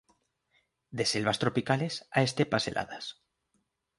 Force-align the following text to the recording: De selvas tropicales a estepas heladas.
De 0.89 1.05
selvas 1.05 1.37
tropicales 1.43 2.07
a 2.09 2.23
estepas 2.23 2.67
heladas. 2.67 3.17